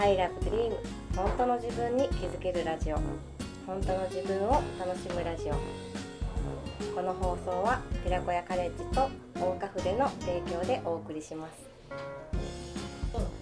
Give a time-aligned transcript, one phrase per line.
[0.00, 0.72] I love dream
[1.16, 2.96] 本当の自分に気づけるラジオ。
[3.66, 5.54] 本当の自分を楽しむラジオ。
[6.94, 11.68] この放送は寺子屋カレッジと大岡筆の提供でお送りします。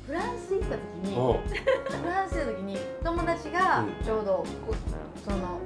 [0.06, 0.80] フランス行った時
[1.10, 1.14] に
[2.00, 4.04] フランス行った時に友達がうん。
[4.04, 4.74] ちょうどこ
[5.22, 5.60] その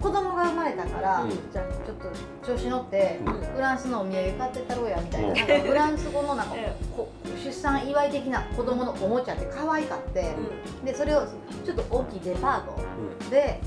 [0.00, 1.30] 子供が生まれたから、うん。
[1.30, 1.96] じゃあちょっ
[2.42, 3.32] と調子乗って、うん。
[3.34, 5.36] フランスのお土産買ってったろうやみたいな,、うん。
[5.36, 6.54] なんかフランス語のなんか、
[6.96, 7.12] こ
[7.60, 10.34] 出産祝い的な子供のおもちゃって可愛かって、
[10.82, 11.26] でそれを
[11.62, 12.74] ちょっと大きいデパート
[13.20, 13.28] うん。
[13.28, 13.60] で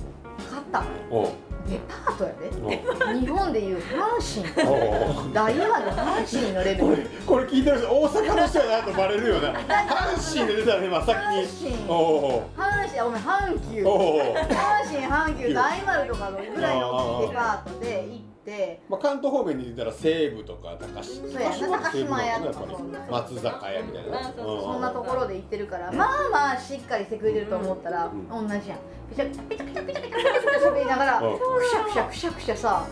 [0.50, 0.88] 買ったの。
[1.12, 1.30] おう。
[1.70, 2.50] デパートやで。
[2.60, 3.20] おう。
[3.20, 5.32] 日本でいう阪神おう。
[5.32, 9.54] 大和の阪神のレベこれルこれ聞いてる人大阪の人やなとバレるよな。
[9.54, 11.44] 阪神で出たね今先に。
[11.44, 12.60] 阪神おう。
[12.60, 13.94] 阪神あごめん阪急おう。
[13.94, 22.66] おう阪神阪急大丸とかのぐらいの大きいデパートで行って、まあ、関東方面に出たら西武とか高島高島屋とか
[23.12, 24.82] 松坂屋みたいな、そん。
[24.82, 28.80] なところで行ってるから、まあまあしっかりしてくれてると思ったら、同じやん。
[29.10, 31.24] ピチャピチャピチャピチャピチャピチャ喋りながら、く
[31.66, 32.88] しゃくしゃくしゃくしゃさ、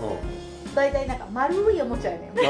[0.73, 2.47] たいなんか丸いおもちゃやねん丸い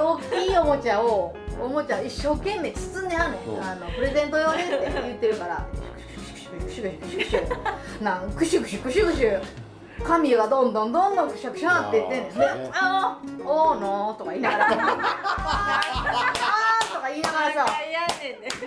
[0.00, 5.66] 大きいおもちゃをおもちゃ一生懸命包んではんねん、あのプレゼント用ねって言ってるから。
[6.64, 9.42] クシュクシュクシュクシュなんクシュクシュクシュクシュ
[10.06, 17.66] 髪がどんどんどんどんクシャクシャって言ってんねあーね「あーおーのー」とか言いながら「あー」とか言いながらさ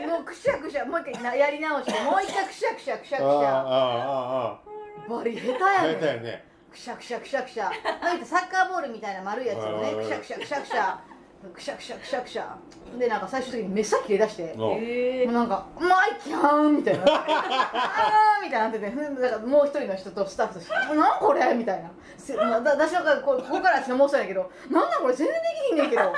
[0.07, 4.59] もうくしゃくしゃもう一回なやり直してもう一回くしゃくしゃくしゃくしああゃあああ
[5.09, 5.93] バリ下手あやねん。
[5.93, 7.71] 下手やねくしゃくしゃくしゃくしゃ。
[8.03, 10.99] なんかサッカーボールみたいな丸いやつをねうんくしゃくしゃくしゃくしゃ
[11.47, 12.57] くしゃくしゃくしゃくしゃ。
[12.97, 14.53] でなんか最終的に目先で出して。
[14.57, 14.79] もおう。
[14.81, 21.89] えうなんか「マイキャーン」みたいな「あー」みたいになっててふんだからもう一人の人とスタッフとして「なんこれ?」みたいな。
[22.19, 26.13] 私のからこここからしか申し訳ないけど「なんなんこれ全然できひんねんけど。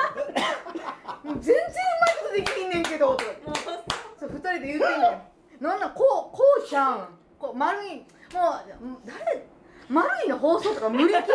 [1.40, 1.60] 全然う
[2.02, 3.24] まいことできひんねんけど」とか
[4.20, 5.08] そう二人で言うてんね
[5.60, 5.64] ん。
[5.64, 8.06] なんなんこうこうじゃんこう丸いもう
[9.06, 9.46] 誰
[9.92, 11.26] 丸いの放送とか無理系じゃね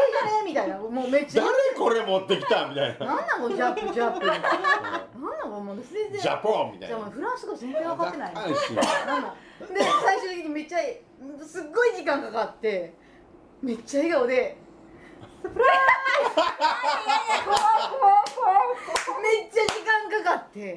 [0.46, 0.78] みたいな。
[0.78, 3.06] もうめっちゃ誰これ持ってきたみたいな。
[3.06, 4.52] なんなんもうジャップジャップなんなん
[5.50, 6.94] もうもう全然ジャポンみたいな。
[6.94, 8.34] じゃあもうフランス語全然分かってない。
[8.34, 8.56] なんで
[10.04, 10.78] 最終的にめっちゃ
[11.46, 12.94] すっごい時間かかって
[13.62, 14.56] めっちゃ笑顔で
[15.42, 16.40] 「サプライズ!」
[19.22, 20.70] めっちゃ時間かかってめ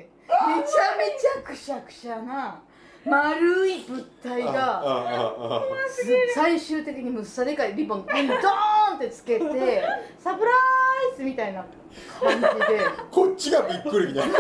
[0.64, 2.62] ちゃめちゃくしゃくしゃな
[3.06, 5.64] 丸い物体あが
[6.36, 8.28] 最終的にむっさでかいリボンにドー
[8.94, 9.84] ンってつけて
[10.20, 11.66] サプライズみたいな
[12.20, 12.50] 感じで。
[13.10, 14.36] こっちがびっくりみたいな。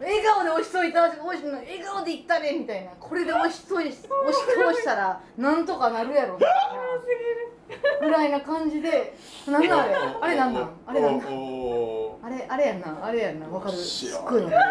[0.00, 2.92] 笑顔で押しといた押し笑顔でいったねみたいな。
[2.98, 4.06] これで押しとい押し通
[4.80, 8.06] したらなんとかなるやろみたいな。
[8.06, 9.14] ぐらいな感じで。
[9.46, 9.96] なんなんあれ？
[10.22, 13.04] あれなんなんあれなんなんおおあれあれやんな。
[13.04, 13.46] あれやんな。
[13.48, 13.76] わかる。
[13.76, 14.64] すっごいわかる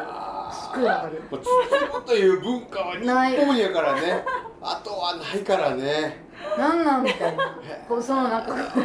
[0.52, 1.22] すっごいわかる。
[1.30, 4.24] もう包むという文化は日本やからね。
[4.62, 6.26] あとはないからね。
[6.58, 7.58] なんなんみたいな。
[7.88, 8.84] こうそのなんかこう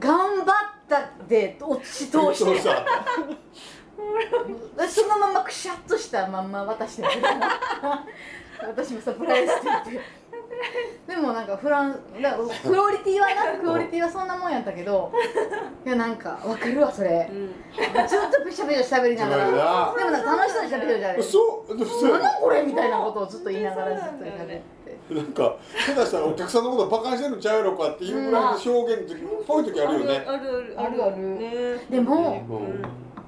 [0.00, 0.46] 頑張っ
[0.88, 2.62] たで落ち通して。
[4.88, 7.08] そのままくしゃっとしたまんま渡してる。
[8.66, 9.90] 私もサプライズって言って
[11.06, 15.12] でもなんかフランだクオリティはなクオリティはそんなもんやったけど
[15.84, 17.30] いやなんかわかるわそれ。
[17.32, 19.94] ずっとペシャペシャ喋りながら。
[19.96, 22.22] でもなんか楽しそうに喋ってるじゃないそうそうなん。
[22.22, 24.62] だこれみたいなことをずっと言いながらずっと喋って。
[25.14, 30.24] なんか下手したらお客さんのことバカにしてるんちゃうやろかっていうぐらいの表現の時ぽい時あるよね。
[30.26, 31.16] あるあるある。
[31.16, 32.82] ねでもうん。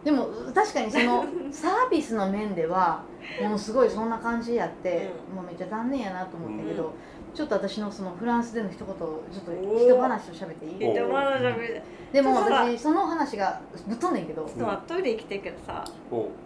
[0.05, 3.03] でも確かにそのサービスの面では
[3.43, 6.95] ものすごいそんな感じやって、もうめっちゃ残念やなと思ったけど、
[7.35, 10.79] ちょっと私のそのフランスでの一言ちょっと一話を喋っていい？
[10.79, 11.83] 言って
[12.13, 14.43] でも私その話がぶっ飛んねんけど。
[14.43, 15.85] と待ってトイレ行きたいけどさ。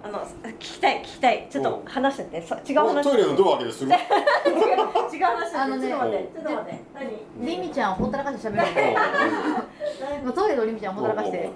[0.03, 1.49] あの聞きたい聞きたい。
[1.51, 2.43] ちょっと話してて。
[2.47, 6.81] そ違う話トイレのドア開けてする違う違う話あのねちょっと待ってちょっと待って。
[7.41, 7.47] 何？
[7.47, 8.53] リミちゃんをほったらかして喋
[10.21, 11.39] るもうトイレのリミちゃんをほったらかして。
[11.39, 11.51] え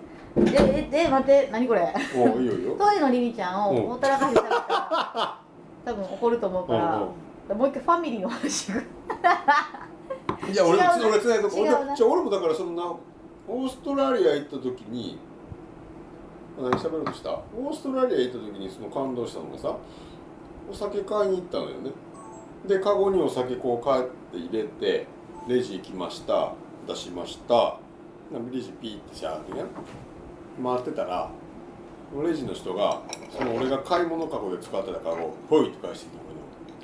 [0.92, 1.94] ええ待って何これ？
[2.14, 5.38] トイレのリミちゃんをうんほったらかして喋ったら
[5.84, 6.96] 多分怒ると思うから。
[6.96, 7.08] うん
[7.54, 15.18] もう一回ファミリーの話がいや俺俺俺じゃあ俺もだからそんなオーストラリア行った時に
[16.60, 17.30] 何喋ろうとした？
[17.30, 19.76] オーストラリア行った時にその感動したのがさ
[20.70, 21.90] お酒買いに行ったのよね。
[22.66, 25.06] でカゴにお酒こう買って入れて
[25.46, 26.52] レジ行きました。
[26.86, 27.78] 出しました。
[28.52, 29.64] レジピーってしゃーってね
[30.62, 31.30] 回ってたら
[32.22, 33.00] レジの人が
[33.30, 36.40] その俺が買い物カゴで使ってたカゴをポイって返してきて俺に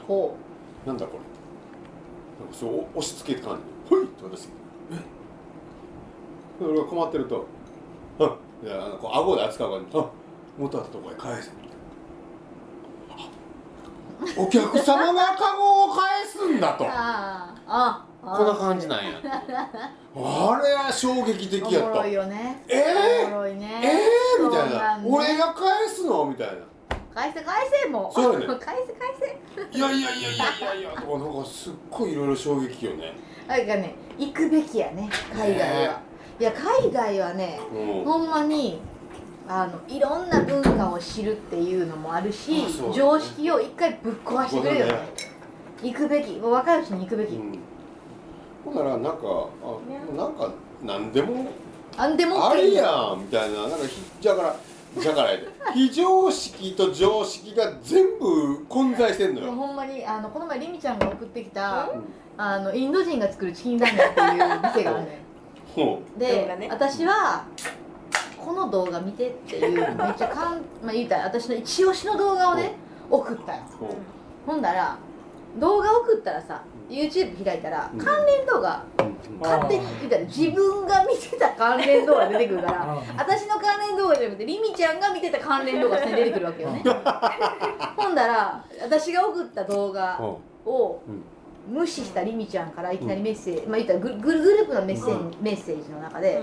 [0.07, 0.37] ほ
[0.87, 2.45] なんだこれ。
[2.45, 3.63] なんかそう押し付けた感じ。
[3.63, 4.53] で「ほい!」って渡して
[6.61, 7.47] 俺が困ってると
[8.21, 8.37] 「あ。
[8.65, 10.07] いやあのこう顎で扱うからあ。
[10.59, 11.51] 元あったとこへ返せ」
[13.11, 13.29] あ
[14.37, 16.85] お客様がカゴを返すんだと。
[16.85, 19.11] う あああこんな感じなんや
[20.17, 21.89] あれは衝撃的やった。
[21.91, 22.65] おもろいよね。
[22.69, 23.25] え？
[23.25, 23.83] ーおもろいね。
[23.85, 24.41] え？
[24.43, 24.97] ー、みたいな。
[24.99, 26.25] んね俺が返すの？
[26.27, 26.53] みたいな
[27.15, 28.15] 返せ返せもう。
[28.15, 28.47] そうよね。
[28.47, 29.79] 返せ返せ。
[29.79, 30.91] いやいやいやいやいや。
[30.91, 33.13] いやとかなんかすっごいいろいろ衝撃よね。
[33.47, 36.01] あれがね行くべきやね海外は、
[36.41, 38.05] いや海外はねうん。
[38.05, 38.81] ほんまに
[39.47, 42.65] あのいろんな文化を知るっていうのもあるし
[42.95, 44.93] 常識を一回ぶっ壊してくれるよね。
[44.93, 44.99] ね。
[45.83, 46.33] 行くべき。
[46.37, 47.59] もう若いうちに行くべき、うん。
[48.65, 49.21] ほんならなんか
[49.63, 50.51] あなんか
[50.83, 51.47] 何でも
[51.97, 53.69] あんでもあれやんみたいな。
[53.69, 54.57] なんかひだから
[55.03, 62.05] だからやで非常識と常識が全部混在してんのよ、ほんまにあのこの前りみちゃんが送ってきたうん。
[62.37, 65.19] あのインド人が作るチキンラーメンっていう店があるのよ
[65.75, 66.69] ほでね。
[66.71, 67.47] 私は
[68.37, 72.73] この動画見てっていうめっちゃかん、まあ、言うたら私の一押しの動画をね
[73.11, 73.63] 送ったよ。
[74.47, 74.99] ほんだら
[75.59, 77.99] 動画送ったらさ YouTube 開いたらうん。
[77.99, 78.85] 関連動画
[79.41, 86.83] 勝手に言うたら自分が見てた関連動画出てくるから私の関連動画じゃなくてりみちゃんが見てた関連動画が出てくるわけよね。
[87.97, 91.23] ほんだら私が送った動画ほをうん。
[91.67, 96.43] 無視したりみちゃんからいきなりメッセージ、まあ言ったらグルグルグループのメッセージ,、メッセージの中で、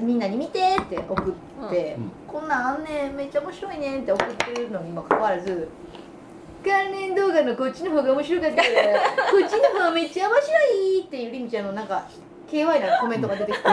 [0.00, 1.34] みんなに見てって送
[1.66, 2.12] って、うん。
[2.26, 5.68] こんなんあんねんめっちゃ面白いねんって送ってるのにもかかわらず
[6.64, 7.01] 関連
[7.32, 8.68] 動画のこっちの方が面白かったこ
[9.44, 12.04] っちの方めっちゃ面白いっていうりみちゃんのなんか
[12.50, 13.64] KY なコメントが出てきて。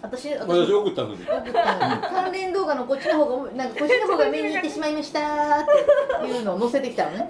[0.00, 0.48] 私私。
[0.48, 1.24] 私送ったのに。
[1.24, 5.66] 関連動画のこっちの方がなんかこっちの方が目に行ってしまいましたっ
[6.20, 7.28] ていうのを載せてきたのね。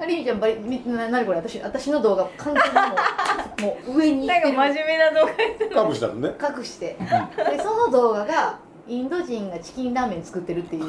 [0.00, 1.38] ありみちゃんバリみななにこれ？
[1.38, 5.88] 私私の動画完全にもうもう上に行なんかってる真面目な動画。
[5.88, 6.34] 隠したのね。
[6.58, 6.96] 隠して。
[6.96, 10.86] でその動画がインド人がチキンラーメン作ってるっていう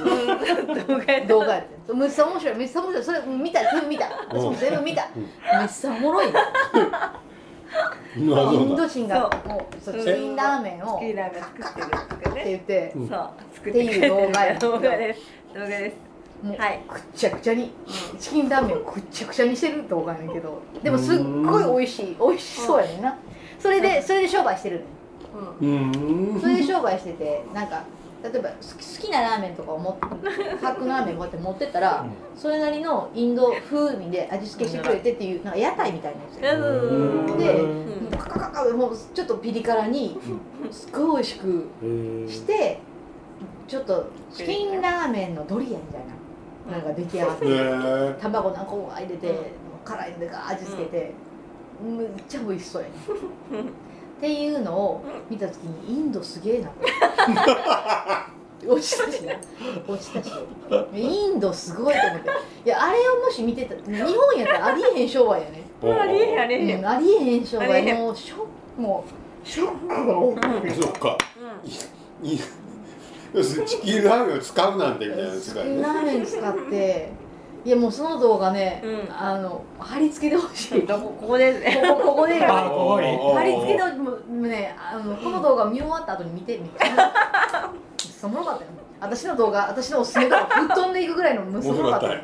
[0.87, 5.23] 動画や動画やってめっちゃ面白いめっちゃ面白いそれ見た全部見た私も全部見たうん。
[5.59, 6.39] めっちゃおもろいの
[8.53, 10.05] インド人がもうそううん。
[10.05, 13.09] チキンラーメンをっチキンラーメン作ってるとかてね言ってうん。
[13.09, 13.29] そう。
[13.53, 13.71] 作
[14.07, 15.19] 動画や動画です。
[15.53, 15.97] 動画です。
[16.41, 16.81] もうはい。
[16.87, 17.71] くっちゃくちゃに
[18.17, 20.61] チキンラーメンをくっちゃくちゃにしてる動画やねんけど。
[20.81, 22.15] でもすっごい美味しい。
[22.17, 23.17] 美味しそうやねんな。
[23.59, 24.85] それでそれで商売してるねん
[25.61, 26.39] うん。
[26.41, 27.83] それで商売しててなんか
[28.21, 30.01] 例えば好き好きなラーメンとかを持って
[30.61, 32.05] パックのラーメンこうやって持ってったら
[32.35, 37.37] それなりのインド風味で味付けしてくれてっていうなんか屋台みたいなやつようん。
[37.37, 38.17] でうん。
[38.17, 40.19] カカカカもうちょっとピリ辛に
[40.71, 41.67] すごい美味しく
[42.27, 42.79] して
[43.67, 46.19] ちょっとチキンラーメンのドリアみたいな
[46.69, 49.35] なんか出来上がってへえ卵何個も入れて、もう
[49.83, 51.13] 辛いのでガーッ味付けて、
[51.83, 52.93] めっちゃ美味しそうやね
[54.19, 56.71] っていうのを見た時にインドすげえな。
[58.67, 59.33] 落ちたしな
[59.87, 60.29] 落ちたし。
[60.93, 62.29] インドすごいと思って。
[62.65, 66.79] いやあれをもし見てた日本やったらありえへん商売やね、ありえへんありえへん。
[66.79, 68.37] うん、ありえへん商売もうショッ
[68.75, 69.05] クも。
[69.07, 71.17] うショックが多くてそっか。
[72.21, 72.39] いい
[73.33, 75.71] 要するにチキンラーメンを使うなんてみたいなチ世界ね。
[75.71, 77.11] キンラーメン使って
[77.69, 79.15] いやもうその動画ね、うん。
[79.15, 80.81] あの貼り付けてほしい。
[80.87, 81.53] どこここで。
[81.53, 83.97] すねここここで貼り付けてほしい。
[83.99, 87.11] もうねあのこの動画見終わった後に見てみたいな
[88.23, 88.69] おもろかったよ。
[88.99, 92.23] 私の動画私のおすすめ動画吹っ飛んでいくぐらいのむす面ごかったたよ白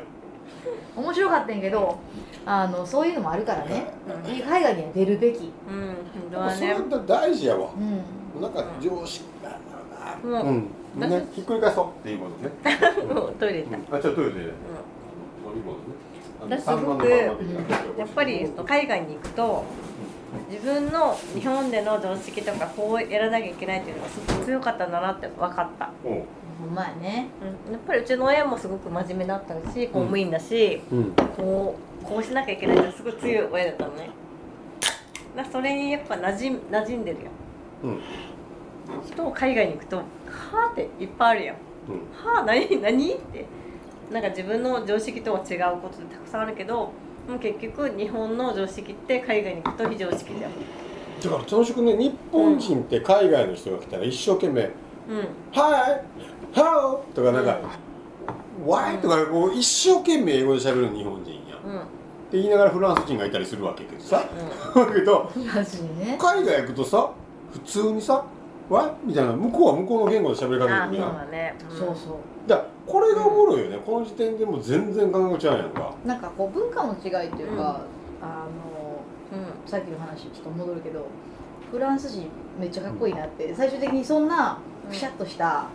[0.96, 1.96] 面白かったんやけど
[2.44, 3.86] あのそういうのもあるからね。
[4.44, 5.52] 海外には出るべき。
[5.70, 5.86] うん。
[5.86, 9.58] 本当はねそれって大事やわうんなんか常識なんだ
[10.24, 10.68] ろうなもううん。
[10.96, 14.95] みんなひっくり返そうっていうことねもうトイレ行ったあちょっとトイレで飲み物ね
[16.40, 17.32] 私すごくや
[18.04, 19.64] っぱり海外に行くと
[20.50, 26.10] 自分の日本での常識とかこうやらなきゃいけないっていうのがすごく強かったんだなって分かった、ほ
[26.66, 27.28] んまやね。
[27.66, 31.12] うん、やっぱりうちの親もすごく真面目だったし公務員だし、うん。
[31.36, 34.10] こうこうしなきゃいけないってすごい強い親だったのね。
[35.50, 37.30] それにやっぱ馴染馴染んでるよ。
[37.84, 38.00] うん。
[39.04, 40.04] 人海外に行くと「は
[40.68, 41.56] あ」っていっぱいあるやん。
[41.88, 41.96] うん。
[42.12, 42.80] はあ何？
[42.80, 43.14] 何？
[43.14, 43.44] って
[44.10, 46.92] なんか自分の常識とは違うことでたくさんあるけど
[47.28, 50.50] もう結局日本の常識って海外に行くと非常識だよ。
[51.22, 54.70] だから楽しくね日本人って海外の人が来たら一生懸命うん
[55.52, 57.58] 「はいハロー」とかなんか、
[58.64, 61.58] 「ワイ!」とかこう一生懸命英語で喋る日本人やん。
[61.58, 61.82] っ
[62.30, 64.22] てうん言いながらフランス人がいたりするわけけどさ。
[64.74, 65.30] だけど
[65.98, 66.18] ね。
[66.18, 67.10] 海外行くとさ
[67.52, 68.24] 普通にさ
[68.68, 71.54] 「ワイ!」みたいな向こうは向こうの言語で喋りかけてくるやんだね。
[71.68, 72.48] そうそう。
[72.48, 73.78] だからこれがおもろいよね。
[73.84, 75.94] この時点でもう全然感覚違うやんか。
[76.04, 77.80] なんかこう文化の違いというか、
[78.22, 78.28] うん。
[78.28, 79.00] あの
[79.32, 81.06] うんさっきの話ちょっと戻るけど
[81.70, 82.28] フランス人
[82.58, 85.66] めっちゃかっこいいなって最終的にそんなくしゃっとした、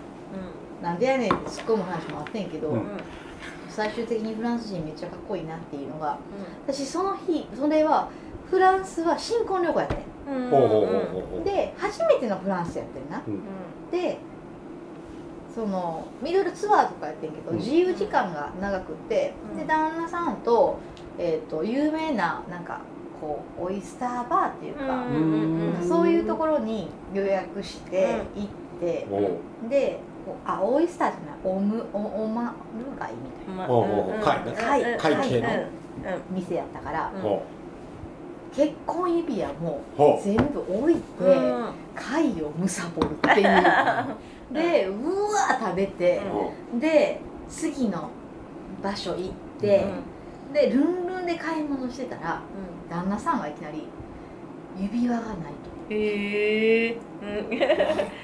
[0.82, 2.76] なんでやねんって突っ込む話もあってんけど、うん。
[2.76, 2.84] うん
[3.70, 6.18] 最終的にフランス人めっちゃかっこいいなっていうのが
[6.68, 8.10] 私その日それは
[8.50, 9.96] フランスは新婚旅行やって
[10.28, 13.24] うんで初めてのフランスやってんな。
[13.26, 13.42] うん。
[13.90, 14.18] で
[15.54, 17.58] そのいろいろツアーとかやってんけど、うん。
[17.58, 19.58] 自由時間が長くって、うん。
[19.58, 20.80] で旦那さんと,、
[21.18, 22.82] えー、と有名ななんか
[23.20, 28.48] こうオイスターバーっていうか、うんそういうところに予約して行っ
[28.80, 29.08] て、
[29.70, 34.24] でこうあオイスターじゃないオムオオマルガイみたいな。
[34.24, 34.98] 貝ね。
[34.98, 35.48] 貝貝系の
[36.32, 37.20] 店やったから、う。
[37.20, 37.44] んほ
[38.54, 39.82] 結婚指輪も
[40.24, 41.66] 全部置いて、うん。
[41.96, 43.64] 貝をむさぼるっていう。
[44.54, 46.20] でうわ食べて
[46.80, 48.10] で次の
[48.84, 49.32] 場所行っ
[49.62, 49.86] て、
[50.54, 52.42] でルンルンで買い物してたら
[52.90, 53.88] 旦那さんがいきなり
[54.78, 55.36] 指輪がない
[55.90, 57.44] へえうん。
[57.46, 57.66] と結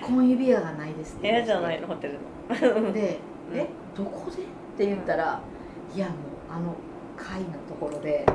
[0.06, 1.30] 婚指輪がないですって。
[1.32, 1.88] 部屋じゃないの？
[1.88, 2.20] ホテル
[2.84, 2.92] の。
[2.92, 3.20] で
[3.52, 4.46] 「う んえどこで?」っ
[4.78, 5.40] て言ったら
[5.96, 6.16] 「いやもう
[6.50, 6.74] あの
[7.16, 8.26] 貝のところで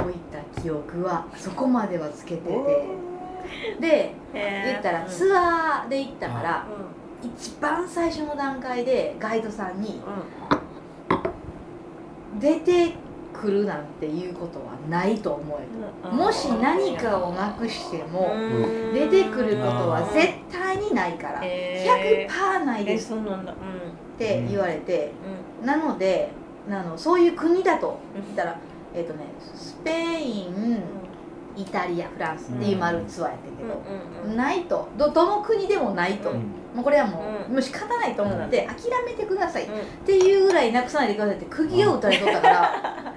[0.00, 2.56] 置いた記憶はそこまではつけてて」
[3.80, 6.66] で言ったらツアーで行ったから
[7.22, 10.00] 一番最初の段階でガイドさんに
[12.38, 12.94] 出て
[13.32, 18.32] くるなんていうことはないと思えともし何かをなくしても
[18.92, 23.08] 出てくることは絶対にないから100%ないえです。
[23.08, 23.52] そうなんだ。
[23.52, 23.56] っ
[24.18, 25.12] て言われて
[25.60, 25.66] うん。
[25.66, 26.30] なので
[26.70, 28.58] あのそういう国だと言ったら
[28.94, 30.82] えっ、とねスペイン
[31.56, 33.82] イタリアフランスっていう丸ツアーやってんけど、
[34.28, 34.88] うんないと。
[34.96, 36.36] どどの国でもないと、うん。
[36.74, 37.52] もうこれはもう,、うん。
[37.54, 39.64] もう仕方ないと思って、諦めてください。
[39.64, 40.06] っうん。
[40.06, 43.14] ていうぐらいなくさないでくださいって釘を打たれとったから、は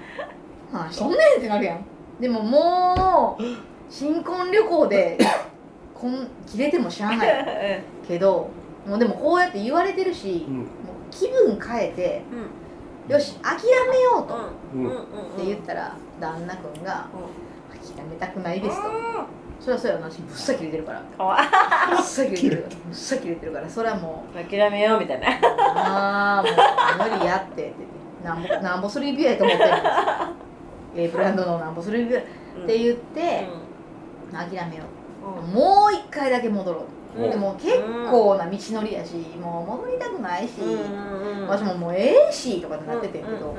[0.88, 1.84] あ、そんねんってなるやん。
[2.20, 3.42] でももう
[3.88, 5.18] 新婚旅行で
[5.94, 7.82] こん切れてもしゃあない。
[8.06, 8.48] けど
[8.86, 10.56] もうでもこうやって言われてるし、うん。
[10.58, 10.66] もう
[11.10, 12.22] 気分変えて
[13.08, 14.34] よし諦めようと。
[14.34, 14.38] っ
[14.74, 14.90] うん。
[15.36, 17.06] て言ったら旦那君が
[17.70, 18.88] 「諦めたくないです」と。
[19.60, 21.00] それはそうやな私ぶっさ切れてるから。
[21.00, 21.04] ぶ
[22.00, 23.68] っさ切れてるぶっさ切れてるから。
[23.68, 25.28] それはもう諦めようみたいな。
[25.28, 27.62] ああもう無理やって。
[27.70, 27.74] って
[28.24, 29.84] なんぼなんぼする指輪やと思ってるんです。
[30.96, 32.24] ええブランドのなんぼする指輪っ
[32.66, 33.46] て言って、
[34.32, 34.84] 諦めよ
[35.22, 35.42] う。
[35.54, 36.84] もう一回だけ戻ろう、
[37.16, 37.30] うん。
[37.30, 37.80] でも結
[38.10, 40.52] 構な道のりやしもう戻りたくないし、
[41.48, 43.54] 私ももうええしとかってなっててんけど、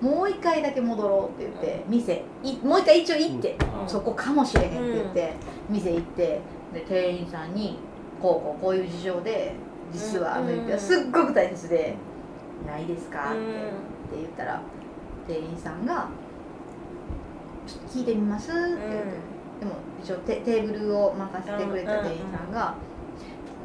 [0.00, 3.88] もう一回だけ戻ろうって言って店いもう一回一応行って、うん。
[3.88, 5.34] そこかもしれへんって言って、
[5.68, 6.40] 店行って
[6.72, 7.78] で店員さんに
[8.20, 9.54] こうこうこういう事情で
[9.92, 11.94] 実はあの指輪すっごく大切で
[12.66, 13.34] 「ないですか?」っ
[14.10, 14.60] て言ったら
[15.28, 16.08] 店員さんが
[17.66, 18.84] 「ちょっと聞いてみます?」って言って、
[19.60, 22.74] でも一応テテーブルを任せてくれた店員さんが「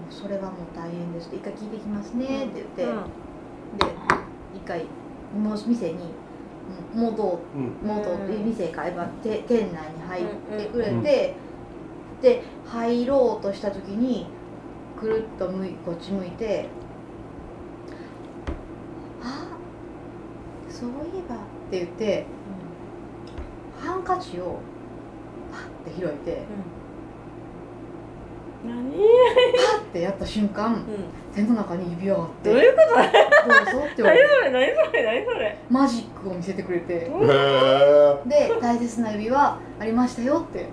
[0.10, 2.92] それはもう大変です」一回聞いてきますね」って言って、で
[4.56, 4.86] 一回
[5.38, 6.00] もう店に
[6.94, 7.58] 戻って。
[7.58, 8.46] うん元うん。
[8.46, 10.26] 店からばて店内に入っ
[10.58, 11.02] てくれて、うん。
[11.04, 11.36] で
[12.66, 14.28] 入ろうとした時に
[15.00, 16.68] くるっと向いこっち向いて
[19.24, 19.48] 「あ
[20.70, 20.92] そうい
[21.26, 21.40] えば」っ
[21.72, 22.26] て言って
[23.80, 24.60] ハンカチを
[25.52, 26.44] パッて開いて。
[28.66, 30.86] 何パッてやった瞬間
[31.34, 32.96] 手の中に指輪があって「どういうこと？
[32.96, 34.52] だどうぞ」って言わ何れてそれ？
[34.52, 35.04] 何それ？
[35.04, 35.58] 何それ？
[35.70, 37.10] マジックを見せてくれてで
[38.62, 40.68] 大切な指輪ありましたよって。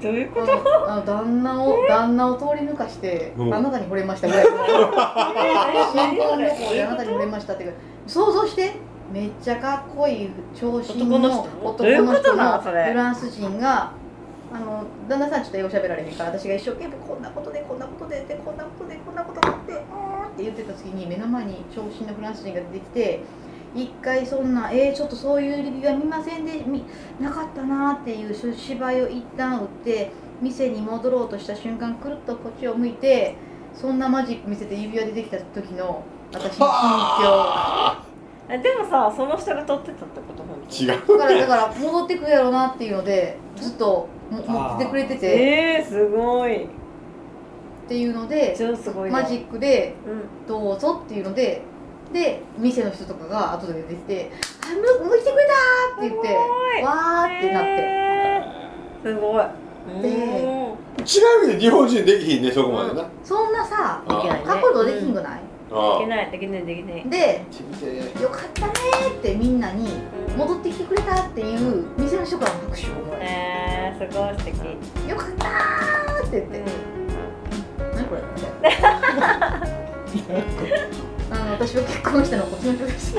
[0.00, 3.52] どういうこあとのあの旦那を旦那を通り抜かして、うん。
[3.52, 4.44] あなたに惚れましたぐらい。
[4.44, 4.52] の
[5.92, 7.74] 新婚旅行であなたに惚れまましたっていう
[8.06, 8.74] 想像して
[9.12, 13.92] めっちゃかっこいい長身男の男の人のフランス人が
[14.52, 19.82] あの旦那さんちょっと英語喋られへんから私が一生懸命こんなことでこんなことででこんなことでこんなことがあってうんっ
[20.36, 23.20] て言ってた時に目の前に長身のフランス人が出てきて
[23.74, 26.82] 一回そんなえー、ちょっとそういう指輪見ませんでみ
[27.20, 30.10] なかったなっていう芝居を一旦打って
[30.42, 33.36] 店に戻ろうとした瞬間くるっとこっちを向いて
[33.72, 36.02] そんなマジック見せて指輪出てきた時の
[36.32, 38.09] 私の心え
[38.58, 40.42] でもさその人が撮ってたってこと？
[40.74, 41.06] 違う。
[41.06, 45.26] 境だからだから戻ってくるやろうなっていうのでずっとも持っててくれてて。
[45.26, 46.64] えー、すごい。
[46.64, 46.68] っ
[47.88, 50.46] ていうので超すごいねマジックでうん。
[50.48, 51.62] どうぞっていうので
[52.12, 54.30] で店の人とかが後で出てきて
[54.64, 55.52] 「あむ向いてくれた!」
[55.98, 56.28] って言って
[56.84, 57.68] わーってなって。
[57.70, 59.44] へーすごい。
[60.02, 60.70] でうん。
[61.00, 61.04] 違
[61.42, 68.72] う意味で日本人できひんねそこまでな、そんなさあできないね角度できんくない、あできないできないできないで見て「よかったね」
[69.18, 69.88] ってみんなに
[70.36, 74.56] 戻ってきてくれたっていう店の人からの拍手をもらええー、すごい素敵
[75.08, 76.58] よかったーって言って。
[76.58, 76.62] う
[77.94, 78.22] 「何これ?」
[80.12, 80.44] みたいな
[81.30, 83.16] あの私は結婚したのこっちの人です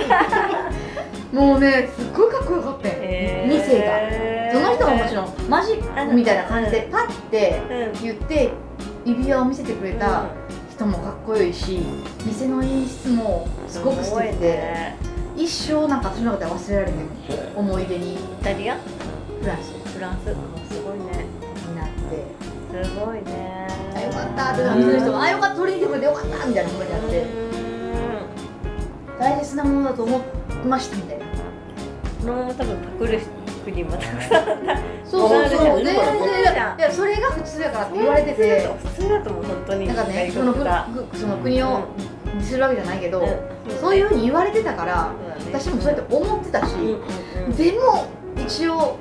[1.32, 3.54] もうねすっごいかっこよかったよ、えー。
[3.54, 4.52] 店が。
[4.52, 7.62] その人ももちろんマジックみたいな感じでパッて
[7.94, 8.04] うん。
[8.04, 8.50] 言って
[9.06, 10.26] 指輪を見せてくれた
[10.72, 11.82] 人もかっこよいし
[12.26, 14.98] 店の演出もすごく素敵で、ね。
[15.36, 17.08] 一生なんか私の中では忘れられへん。
[17.56, 18.16] 思い出に。
[18.16, 18.78] イタリア？
[19.42, 19.74] フランス。
[19.94, 20.30] フランス？
[20.30, 20.34] あ
[20.74, 21.26] すごいね。
[21.68, 22.86] になって。
[22.86, 23.68] すごいね。
[23.96, 27.26] あよかったってなってる人があよかった取り入れてくれてよかったみたいな思いになって。
[29.20, 30.22] 大切なものだと思い
[30.66, 31.26] ましたみたいな。
[31.26, 33.20] このまま多分パクる
[33.64, 34.46] 国もたくさん
[35.06, 35.50] そうそう。
[35.50, 35.96] そう全然
[36.78, 38.68] いやそれが普通やからって言われてて。
[38.84, 39.44] 普通だと思う。
[39.44, 41.88] 本当になんかねそのその国を
[42.36, 43.78] にするわけじゃないけど、うん。
[43.80, 45.14] そういうふうに言われてたから
[45.52, 46.74] 私もそうやって思ってたし、
[47.58, 48.98] でも一応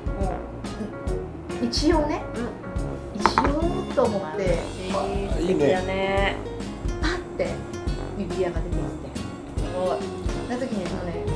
[1.61, 1.67] うん。
[1.67, 2.23] 一応ね
[3.15, 4.59] 一応と思って
[4.93, 6.35] あいいね素敵だね。
[7.01, 7.47] パッて
[8.17, 8.87] 指輪が出てきて。
[9.59, 9.97] すごい。
[10.47, 11.30] その時にそのね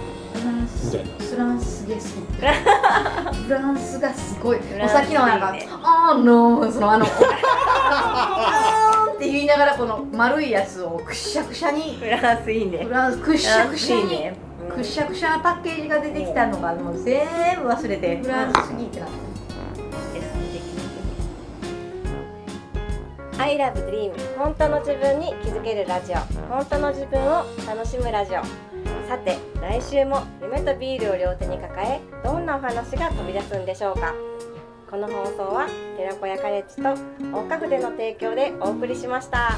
[0.85, 2.15] みたいフランスすげえ好きって
[3.47, 4.59] フランスがすごい。
[4.59, 11.97] もうランスさっきのなんかいいね「あーのー」そのあの「あーん」って言いながらこの丸いやつをくしゃくしゃに。
[11.99, 12.83] フランスいいね。
[12.85, 14.01] フランスくしゃくしゃに。
[14.03, 14.33] フランスいいね。
[14.75, 17.27] くしゃくしゃなパッケージが出てきたのがもう全
[17.61, 18.17] 部忘れて。
[18.23, 19.15] フランスすぎってなって
[23.37, 26.15] うん I love dream 本当の自分に気づけるラジオ。
[26.53, 28.74] 本当の自分を楽しむラジオ
[29.07, 34.13] さて来週も夢とビールを両手に抱えどんなお話が飛び出すんでしょうか？
[34.89, 36.83] この放送は寺子屋カレッジと
[37.37, 39.57] 大花筆の提供でお送りしました。